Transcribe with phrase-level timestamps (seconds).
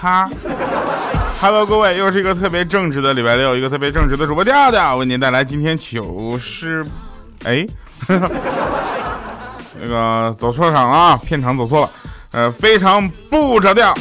[0.00, 0.30] 啊哈
[1.40, 6.86] ，Hello，各位，又是一个特别正直的礼拜六，一个特别正直的主播调调为您带来今天糗事。
[7.44, 7.66] 哎，
[9.80, 11.90] 那个走错场了啊，片场走错了，
[12.30, 13.92] 呃，非常不着调。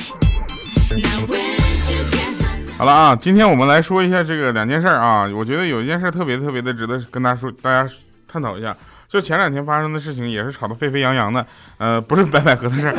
[2.77, 7.89] 好了啊，今天我们来说一下这个两件事啊，我觉得有一件事特别特别的值得跟大家说，大家
[8.31, 8.75] 探讨一下。
[9.07, 11.43] 就前两天发生的事情，也是吵得沸沸扬扬的，
[11.79, 12.95] 呃，不是白百合的事儿。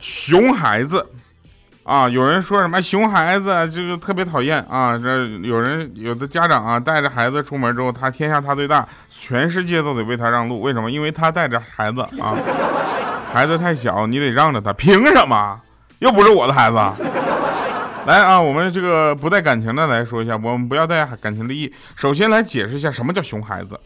[0.00, 1.04] 熊孩子，
[1.88, 4.98] 啊，有人说什么熊孩子这个特别讨厌啊。
[4.98, 10.60] 这有人有的家长啊，带着孩子出门之后，他天下他最大，全世界都得为他让路。
[10.60, 10.90] 为什么？
[10.90, 12.36] 因为他带着孩子啊，
[13.32, 14.70] 孩子太小，你得让着他。
[14.74, 15.58] 凭什么？
[16.00, 16.76] 又不是我的孩子。
[18.04, 21.72] 来啊，我们这个不带感情的来说一下，我们不要带感情利益。
[21.96, 23.80] 首先来解释一下什么叫熊孩子。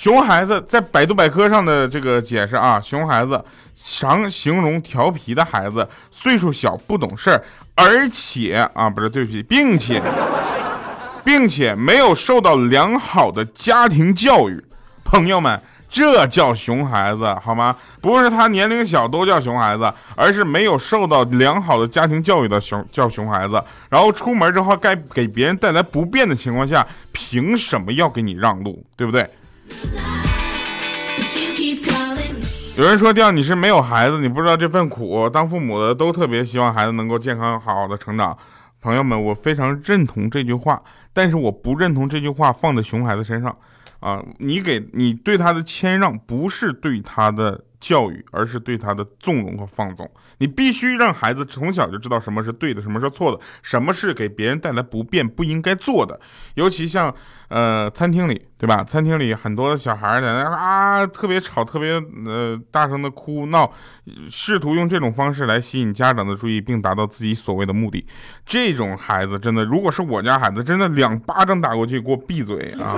[0.00, 10.00] 熊孩子在百度百科上的这个解释啊，熊孩子常形容调皮的孩子，岁数小不懂事儿，而且啊不是对不起，并且
[11.22, 14.64] 并且没有受到良好的家庭教育，
[15.04, 17.76] 朋友们，这叫熊孩子好吗？
[18.00, 23.62] 不是他年龄小都叫熊孩子，而是没有受到良好的家庭教育的熊叫熊孩子。
[23.90, 29.28] 然后出门之后该给别人带来不便的情况下，凭什么要给你让路，对不对？
[32.76, 35.28] 有人说：“调你是没有孩子，你不知道这份苦。
[35.28, 38.36] 当父母的都特别希望孩子能够健康好好的成长。”
[38.80, 43.54] 朋友们，我非常认同这句话，但是我不认同这句话放在熊孩子身上。
[43.98, 47.64] 啊，你给你对他的谦让，不是对他的。
[47.80, 50.08] 教育，而是对他的纵容和放纵。
[50.38, 56.20] 你必须让孩子从小就知道什么是对的，什么是错的，什么是给别人带来不便不应该做的。
[56.54, 57.14] 尤其像
[57.48, 58.84] 呃餐厅里，对吧？
[58.84, 61.92] 餐厅里很多小孩在那啊特别吵，特别
[62.26, 63.72] 呃大声的哭闹，
[64.28, 68.06] 试图用这种方式来吸引家长的注意，并达到自己所谓的目的。
[68.44, 72.96] 这种孩子真的，如果是我家孩子，真的两巴掌打过去，给我闭嘴啊！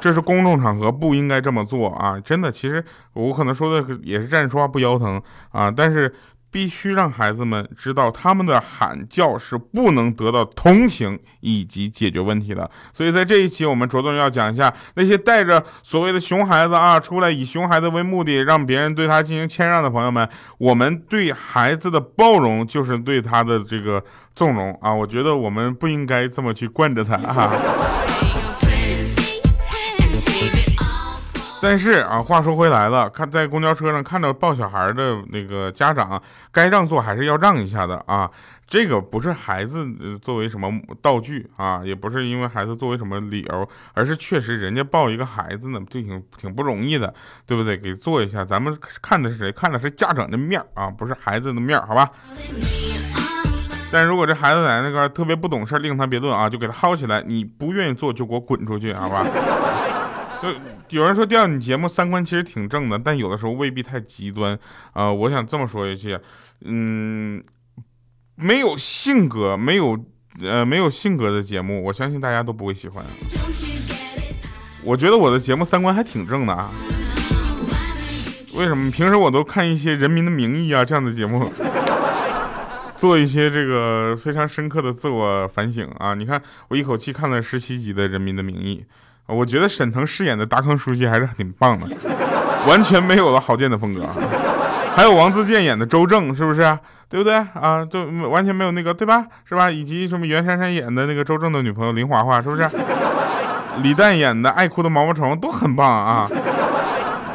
[0.00, 2.18] 这是公众场合，不应该这么做啊！
[2.18, 6.12] 真的，其实我可能说的也是站着说话不腰疼啊，但是
[6.50, 12.68] 必须让孩子们知道，他们的喊叫是不能得到同情以及解决问题的。
[12.92, 20.28] 所以在这一期，我们着重要讲一下那些带着所谓的熊孩子啊出来以熊孩子为目的，让别人对他进行谦让的朋友们，
[20.58, 24.02] 我们对孩子的包容就是对他的这个
[24.34, 24.92] 纵容啊！
[24.92, 27.52] 我觉得我们不应该这么去惯着他啊。
[31.62, 38.30] 但是啊，话说回来了，看在公交车上看到抱小孩的那个家长，该让座还是要让一下的啊。
[38.66, 39.84] 这个不是孩子
[40.22, 40.72] 作为什么
[41.02, 47.12] 道具啊，也不是因为孩子作为什么理由，而是确实人家抱一个孩子呢，就挺挺不容易的，
[47.44, 47.76] 对不对？
[47.76, 49.52] 给坐一下，咱们看的是谁？
[49.52, 52.08] 看的是家长的面啊，不是孩子的面，好吧？
[53.92, 57.22] 但如果这孩子在那个特别不懂事，另当别论啊，就给他薅起来。
[57.26, 59.26] 你不愿意坐，就给我滚出去，好吧？
[60.42, 60.48] 就
[60.88, 64.58] 有人说调你节目三观其实挺正的，但有的时候未必太极端
[64.92, 65.12] 啊。
[65.12, 66.18] 我想这么说一句，
[66.64, 67.42] 嗯，
[68.36, 69.98] 没有性格、没有
[70.42, 73.04] 呃没有性格的节目，我相信大家都不会喜欢。
[74.82, 76.70] 我觉得我的节目三观还挺正的啊。
[78.54, 78.90] 为什么？
[78.90, 81.52] 平时我都看一些《人民的名义》啊这样的节目，
[82.96, 86.14] 做一些这个非常深刻的自我反省啊。
[86.14, 88.84] 你看，我一口气看了十七集的《人民的名义》。
[89.30, 91.86] 我觉得沈腾饰演的达康书记还是挺棒的，
[92.66, 94.06] 完全没有了郝建的风格。
[94.94, 96.78] 还有王自健演的周正，是不是？
[97.08, 97.84] 对不对啊？
[97.84, 99.24] 就完全没有那个，对吧？
[99.44, 99.70] 是吧？
[99.70, 102.68] 以及什么袁姗姗演的那个周正的女朋友林华华，是不是？
[103.82, 106.28] 李诞演的爱哭的毛毛虫都很棒啊。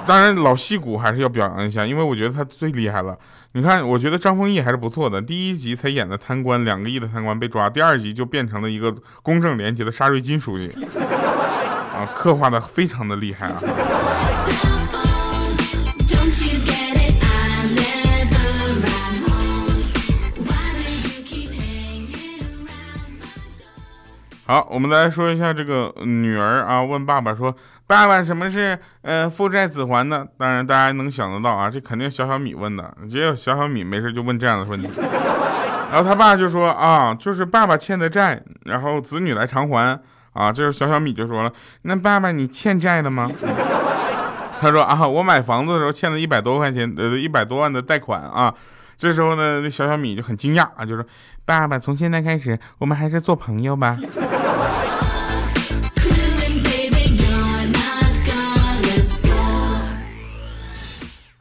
[0.06, 3.18] 当然老戏骨还是要表扬一下，因为我觉得他最厉害了。
[3.54, 5.22] 你看，我觉得张丰毅还是不错的。
[5.22, 8.94] 第一集才演的贪官，两个亿的贪官被抓，第二集就变成了一个
[9.24, 10.70] 公正廉洁的沙瑞金书记。
[11.96, 13.56] 啊，刻画的非常的厉害啊！
[24.48, 27.56] 好，我们来说一下这个女儿啊，问爸爸说
[27.88, 32.96] ：“爸爸，什么是呃父债子还呢？”当然，大家能想得到啊，这肯定小小米问的。
[33.10, 34.88] 只有小小米没事就问这样的问题。
[35.92, 40.00] 然后他爸就说：“啊，就是爸爸欠的债，然后子女来偿还。”
[40.36, 41.52] 啊，这时候小小米就说了
[41.84, 43.32] ：“那爸爸，你欠债了吗？”
[44.62, 48.54] 他说：“啊，我买房子的时候欠了一百多块钱，呃，一百多万的贷款啊。”
[48.98, 51.06] 这时候呢，那小小米就很惊讶啊，就说
[51.44, 53.98] ：“爸爸，从现在开始，我们还是做朋友吧。”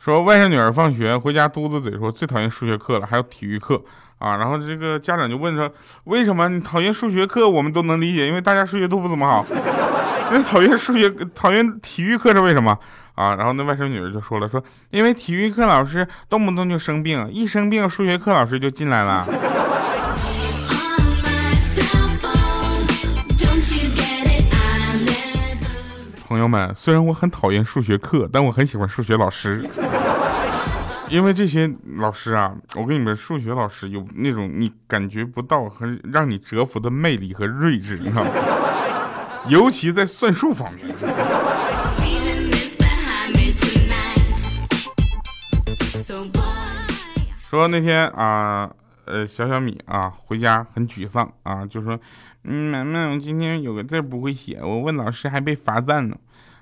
[0.05, 3.83] 说外甥女儿放学回家嘟嘟嘴说最讨厌数学课了，还有体育课
[4.19, 4.37] 啊。
[4.37, 5.73] 然后这个家长就问说
[6.05, 7.49] 为什么你讨厌数学课？
[7.49, 9.43] 我们都能理解，因为大家数学都不怎么好。
[10.31, 12.79] 那讨厌数学，讨厌体育课是为什么
[13.15, 13.35] 啊？
[13.37, 19.27] 然后那外甥女儿就说了说因为体育课老师动不动就生病，一生病数学课老师就进来了。
[26.27, 29.63] 朋友们，虽然我很讨厌数学课，但我很喜欢数学老师，
[31.11, 38.31] 因为这些老师啊，我跟你们，数学老师有那种你感觉不到和让你折服的魅力和睿智，你知道吗？
[39.49, 40.97] 尤其在算术方面。
[47.51, 48.69] 说那天啊，
[49.05, 51.97] 呃，小小米啊回家很沮丧啊，就说，
[52.45, 56.17] 嗯，妈妈，我今天有个字不会写，我问老师还被罚站呢。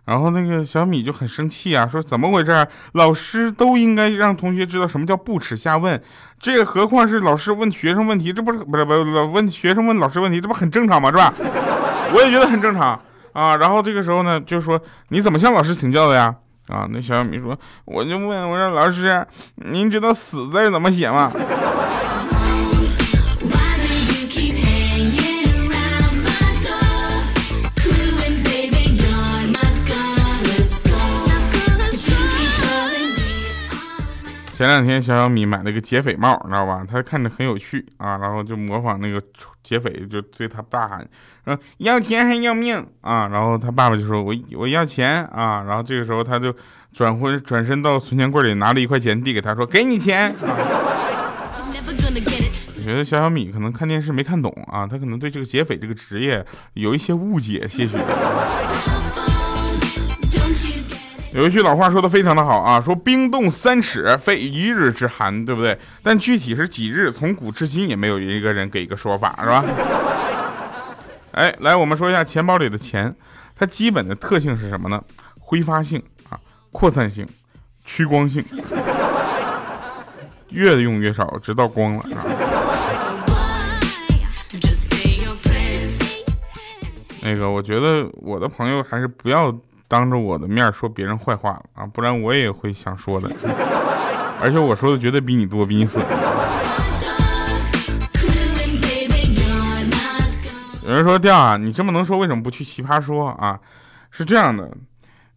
[0.04, 2.66] 然后那个小米就很生气啊，说怎么回事？
[2.92, 6.00] 老师都应该让同学知道什么叫不耻下问，
[6.40, 11.10] 这何况是老师问学生问题，这不是不是不是问学生问老师问题，这不很正常吗？
[11.10, 11.32] 是吧？
[12.14, 13.00] 我也觉得很正常
[13.32, 13.56] 啊。
[13.56, 16.34] 然后这个时候呢，就说你怎么向老师请教的呀？
[16.68, 19.24] 啊，那小米说，我就问我说老师，
[19.56, 21.30] 您知道死字怎么写吗？
[34.62, 36.86] 前两天小小米买了个劫匪帽，你知道吧？
[36.88, 39.20] 他看着很有趣啊，然后就模仿那个
[39.64, 41.04] 劫匪，就对他爸喊
[41.44, 46.54] ：“说要钱还要命啊！”然后他爸爸就说：“我我要钱啊！”然后这个时候他就
[46.92, 50.32] 转回转身到存钱柜里拿了一块钱递给他说：“给你钱。”
[52.76, 57.98] 我觉得小小米可能看电视没看懂啊，他可能对这个劫匪这个职业有一些误解，谢谢。
[61.32, 65.78] 有一句老话说的非常的好啊，说冰冻三尺非一日之寒，对不对？
[66.02, 69.64] 但具体是几日，从古至今也没有一个人给一个说法，是吧？
[71.32, 73.14] 哎，来，我们说一下钱包里的钱，
[73.56, 75.02] 它基本的特性是什么呢？
[75.38, 76.38] 挥发性啊，
[76.70, 77.26] 扩散性，
[77.82, 78.44] 趋光性，
[80.50, 82.20] 越用越少，直到光了啊。
[87.22, 89.50] 那个，我觉得我的朋友还是不要。
[89.92, 93.30] 当着我的面说别人坏话了啊，不然我也会想说的，
[94.40, 96.02] 而且我说的绝对比你多，比你损。
[100.82, 103.60] 有人说调啊，你这么能说，为什么不去奇葩说啊？
[104.10, 104.66] 是这样的，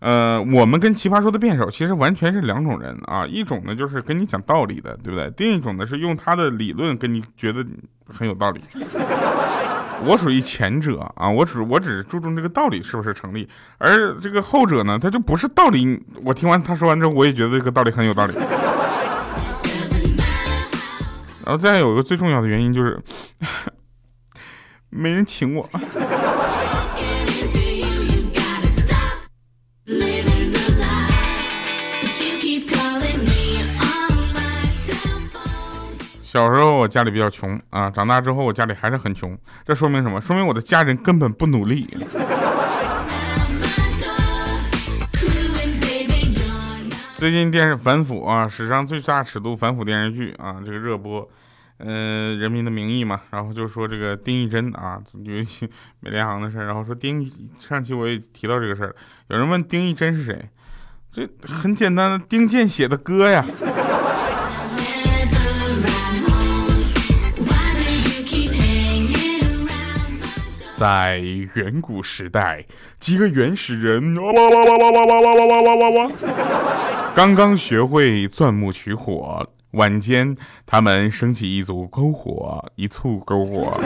[0.05, 5.33] 呃，我们跟奇葩说的辩手其实完全是两种人啊，一种呢就是跟你讲道理的，对不对？
[5.37, 7.65] 另一种呢是用他的理论跟你觉得
[8.07, 8.61] 很有道理。
[10.05, 13.49] 我属于前者啊，我只我只注重这个道理是不是成立，
[13.79, 15.99] 而这个后者呢，他就不是道理。
[16.23, 18.35] 我听完他说完之后，我也觉得这个道理很有道理。
[21.43, 23.01] 然后再有一个最重要的原因就是，
[24.91, 25.67] 没人请我。
[36.35, 40.19] 小时候我家里比较穷啊，长大之后我家里还是很穷，这说明什么？
[40.19, 41.87] 说明我的家人根本不努力。
[47.15, 51.25] 最近电视反腐啊，史上最大尺度反腐电视剧啊，这个热播，
[51.77, 55.65] 嗯，《人民的名义》嘛，然后就说这个丁义珍啊，有一期
[56.01, 58.93] 美联航的事儿然后说丁上期我也提到这个事儿，
[59.29, 60.49] 有人问丁义珍是谁，
[61.13, 63.45] 这很简单的，丁健写的歌呀。
[70.77, 71.19] 在
[71.53, 72.65] 远古时代，
[72.99, 76.11] 几个原始人哇哇哇哇哇哇哇哇哇哇哇，
[77.15, 79.47] 刚刚学会钻木取火。
[79.71, 83.77] 晚间，他们升起一组篝火，一簇篝火，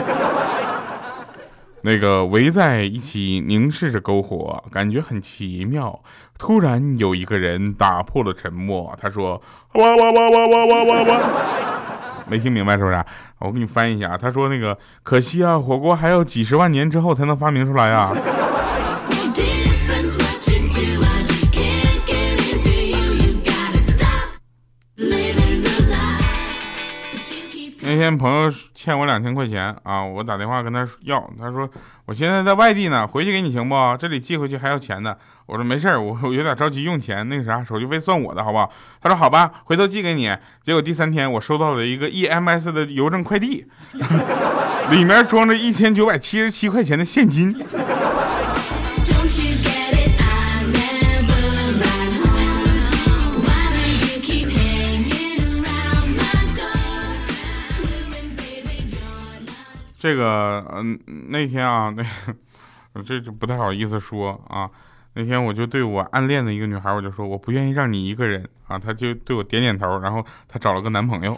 [1.82, 6.00] 那个围在一起凝视着篝火，感觉很奇妙。
[6.38, 9.42] 突然，有一个人打破了沉默，他说：
[9.74, 11.20] 哇哇哇哇哇哇哇哇。
[12.30, 13.04] 没听明白是不是？
[13.40, 18.14] 我给你翻译一下，他说那个可惜啊，火锅还要几十万年之后才能发明出来啊。
[27.90, 31.68] 那天朋友欠我两千块钱啊，我打电话跟他要，他说
[32.04, 33.74] 我现在在外地呢，回去给你行不？
[33.98, 35.16] 这里寄回去还要钱呢。
[35.46, 38.70] 我说没事儿我 我有点着急用钱，那个啥手续费算我的好不好？
[39.02, 40.32] 他说好吧，回头寄给你。
[40.62, 43.66] 结果第三天我收到了一个 EMS 的邮政快递，
[44.92, 47.52] 里面装着一千九百七十七块钱的现金。
[60.00, 62.02] 这个，嗯，那天啊，那
[63.04, 64.68] 这就不太好意思说啊。
[65.12, 68.78] 那天我就对我暗恋的一个女孩，我就说我不愿意让你一个人啊。
[68.78, 71.36] 她就对我点点头，然后她找了个男朋友。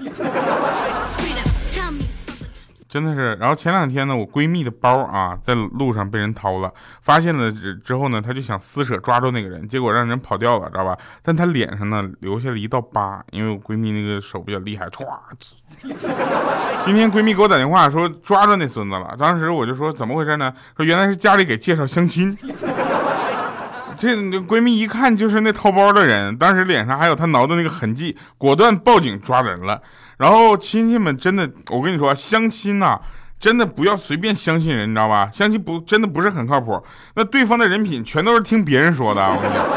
[2.93, 6.71] 真的是，然后前两天呢，我闺蜜的包啊，在路上被人掏了，
[7.01, 7.51] 发现了
[7.83, 10.95] 之后呢，她就想撕扯抓住那个人，结果让人跑掉了，知道吧？
[11.23, 15.07] 但她脸上呢，留下了一道疤，因为我闺蜜那个手比较厉害，歘。
[16.85, 20.53] 今天闺蜜给我打电话说抓着那孙子了，当时我就说怎么回事呢？
[20.77, 22.37] 说原来是家里给介绍相亲。
[23.99, 29.81] 这闺蜜一看就是那掏包的人，当时脸上还有她挠的那个痕迹，果断报警抓人了。
[30.23, 32.97] 然后亲戚们真的，我跟你说，相亲呐，
[33.41, 35.29] 真的不要随便相信人，你知道吧？
[35.33, 36.81] 相亲不真的不是很靠谱。
[37.17, 39.21] 那对方的人品全都是听别人说的。
[39.21, 39.67] 我跟你讲。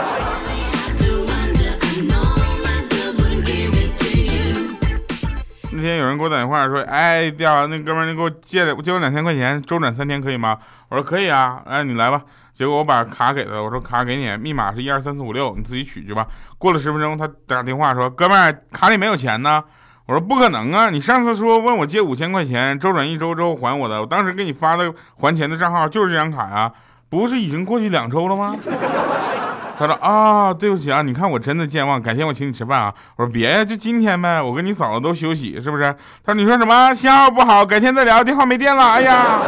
[5.72, 10.60] 那天有人给我打电话说：“哎，掉那哥们儿，你给我借的，借我两千块钱，周转三天可以吗？”
[10.90, 12.22] 我说：“可以啊。”哎，你来吧。
[12.54, 16.28] 结果我把卡给他，我说：“卡给你，密码是一二三四五六，你自己取去吧。”
[16.60, 19.64] 过了十分钟，他打电话说：“哥们儿，卡里没有钱呢。”
[20.08, 20.92] 我说不可能啊！
[20.92, 26.72] 你上次说问我借五千块钱，周转一周之后还我的，我当时给你发的还钱的账号就是这张卡呀，
[27.10, 28.56] 不是已经过去两周了吗？
[29.78, 32.94] 他说啊，对不起啊，你看我真的健忘，改天我请你吃饭啊。
[33.16, 35.84] 我说别呀，就今天呗，我跟你嫂子都休息，是不是？
[36.24, 38.84] 他说你说什么信号不好，改天再聊，电话没电了。
[38.92, 39.42] 哎呀。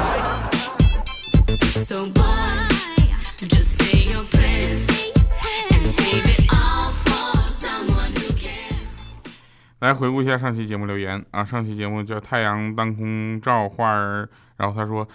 [9.80, 15.08] 来回顾一下上期节目留言啊，上期节目叫太阳当空照花儿，然后他说，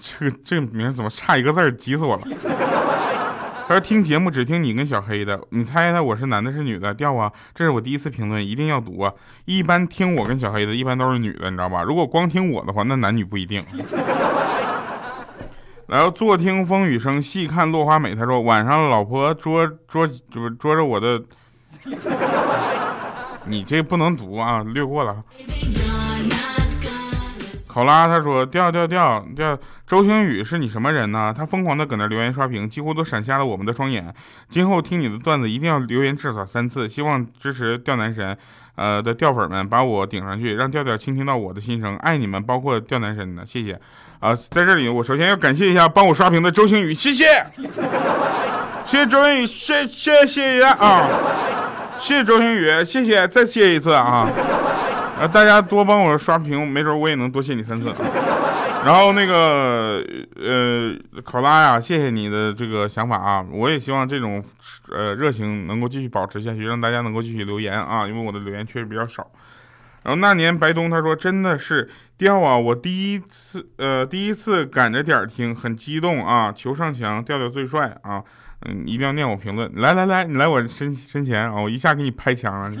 [0.00, 2.22] 这个这个名怎么差一个字儿急死我了。
[3.68, 6.92] 他说听节目只听你跟小黑的，你猜猜我是男的是女的？
[6.92, 9.12] 掉啊，这是我第一次评论，一定要读啊。
[9.44, 11.84] 一般听我跟小黑的，一般都是女的，你知道吧？
[11.84, 13.62] 如果光听我的话，那男女不一定。
[15.86, 18.12] 然后坐听风雨声，细看落花美。
[18.12, 21.22] 他说晚上老婆捉捉捉捉着我的。
[23.50, 25.16] 你这不能读啊，略过了。
[27.66, 31.32] 考拉他说掉掉掉掉，周星宇是你什么人呢？
[31.36, 34.12] 他疯狂的搁那留言刷屏，几乎都闪瞎了我们的双眼。
[34.48, 38.36] 今后听你的段子一定要留言至少三次，希望支持掉男神，
[38.74, 43.80] 呃的掉粉们把我顶上去，让调调倾听到我的心声，爱你们，包括掉男神的，谢谢。
[44.18, 47.24] 啊，在这里我首先要感谢一下帮我刷屏的周星宇，谢谢，
[48.84, 51.08] 谢谢周星宇，谢谢谢谢啊。
[52.00, 54.26] 谢谢周星宇，谢谢，再谢一次啊！
[55.20, 57.92] 呃，大家多帮我刷屏，没准我也能多谢你三次。
[58.86, 60.02] 然后那个
[60.36, 63.44] 呃，考拉呀，谢谢你的这个想法啊！
[63.52, 64.42] 我也希望这种
[64.88, 69.30] 呃热情能够继续保持下去，让大家能够继续留言啊，因为我的留言确实比较少。
[70.02, 76.50] 然后那年白东他说真的是调啊，我第一次呃第一次赶着点儿听，很激动啊！
[76.50, 78.24] 求上墙，调调最帅啊！
[78.66, 79.70] 嗯，一定要念我评论。
[79.76, 82.70] 来来来，你来我身身前啊，我一下给你拍墙了。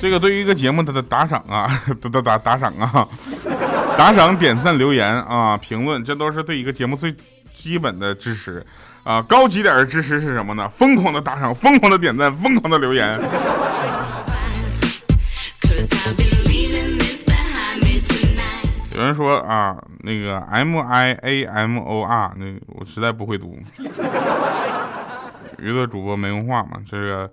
[0.00, 1.68] 这个对于一个节目它的打赏啊，
[2.00, 3.08] 打打打打赏啊，
[3.98, 7.12] 打赏、点赞、留言啊、评论，这都是对一个节目最
[7.52, 8.64] 基本的支持
[9.02, 9.20] 啊。
[9.22, 10.68] 高级点的支持是什么呢？
[10.68, 13.18] 疯狂的打赏，疯狂的点赞，疯狂的留言。
[18.98, 23.56] 有人说啊，那个 M I A M O R，那我实在不会读。
[25.58, 27.30] 娱乐主播没文化嘛，这个，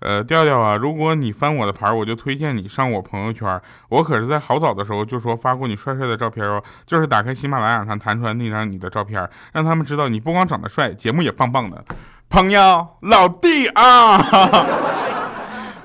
[0.00, 3.60] 呃，调调啊，如果你翻我的牌，我就推荐你上我朋友圈。
[3.88, 11.84] 我可是在好早的时候就说发过你帅帅的照片哦，就是打开喜马拉雅上弹出来那张你的照片，让他们知道你不光长得帅，节目也棒棒的。
[12.28, 14.18] 朋友，老弟啊，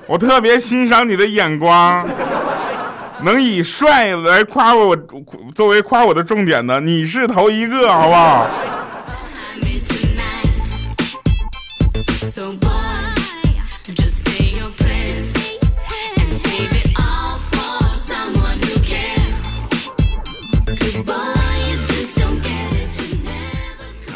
[0.08, 2.04] 我特别欣赏你的眼光。
[3.24, 4.96] 能以帅来夸我，
[5.54, 8.48] 作为夸我的重点的，你是头一个，好不好？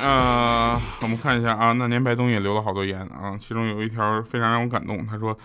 [0.02, 5.36] 呃，我们看一下啊，那年白冬也留了好多言啊，其中有一条非常让我感动，他说。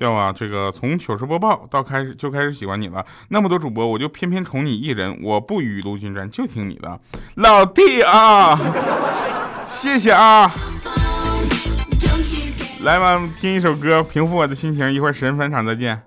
[0.00, 3.04] 调啊，这个从糗事播报到开始就开始喜欢你了。
[3.28, 6.98] 那么多主播，我就偏偏宠你一人，我不与卢君战，就听你的，
[7.34, 8.58] 老弟啊，
[9.66, 10.50] 谢谢啊。
[12.80, 14.90] 来吧，听一首歌，平复我的心情。
[14.90, 16.00] 一会儿神返场再见。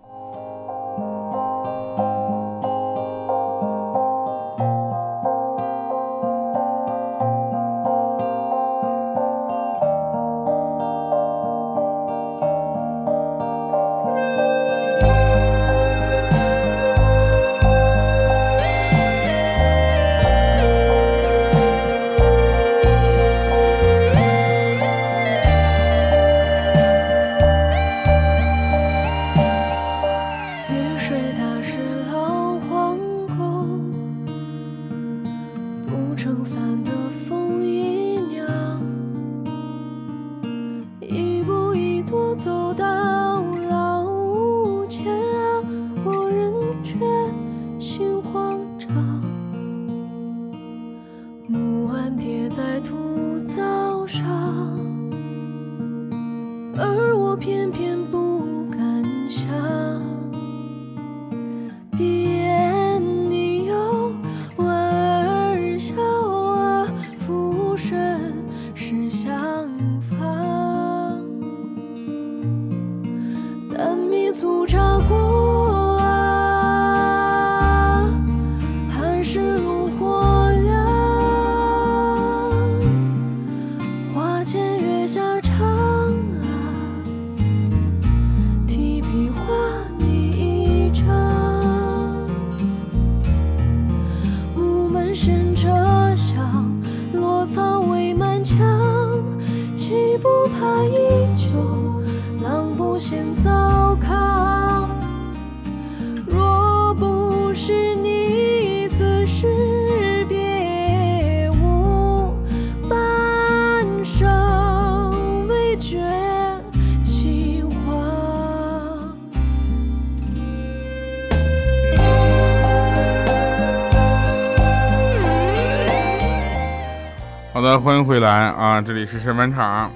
[127.78, 128.80] 欢迎回来啊！
[128.80, 129.92] 这里是神返场。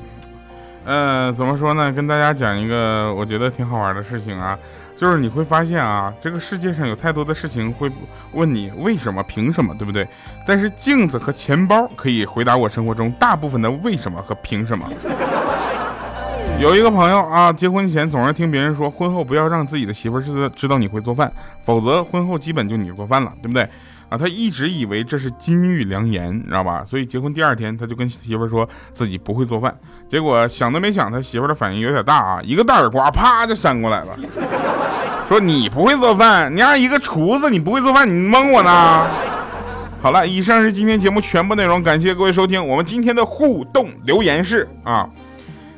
[0.84, 1.92] 呃，怎么说呢？
[1.92, 4.58] 跟大家讲一个我觉得挺好玩的事情啊，
[4.96, 7.92] 就是你会发现啊，这个世界上有太多的事情会
[8.32, 10.08] 问你为什么、凭什么，对不对？
[10.46, 14.90] 但是镜子和钱包可以回答我生活中大部分的为什么和凭什么。
[16.60, 21.32] 有一个朋友啊，结婚前总是听别人说，婚后不要让自己的媳妇儿知知道你会做饭，
[21.64, 23.68] 否则婚后基本就你做饭了，对不对？
[24.10, 26.86] 啊，他一直以为这是金玉良言，你知道吧？
[26.88, 29.78] 所以结婚第二天，他就跟媳妇儿说自己不会做饭。
[30.08, 34.18] 结果想都没想，他媳妇儿的反应有点大啊，一个大耳刮，啪就扇过来了，
[35.28, 39.06] 说你不会做饭，你丫一个厨子你不会做饭，你蒙我呢？
[40.00, 42.66] 好了，以上是今天节目全部内容，感谢各位收听。
[42.66, 45.10] 我们今天的互动留言是啊，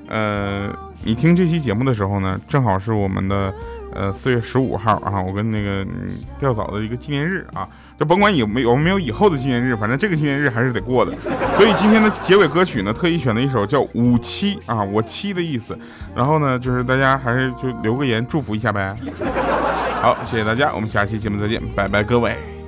[0.08, 0.70] 呃，
[1.04, 3.52] 你听这期节目的时候呢，正好是我们的
[3.94, 7.68] 呃四月十五号啊，我跟那个嗯钓嫂的一个纪念日啊，
[8.00, 11.12] 就甭管有没有没有以后的纪念日，反正这个纪念日还是得过的。
[11.58, 15.78] 所以今天的结尾歌曲呢，特意选了一首叫《五七》啊，我七的意思。
[16.16, 18.94] 然后呢，就是大家还是就留个言祝福一下呗。
[20.02, 22.59] 好，谢谢大家，我们下期节目再见，拜拜各位。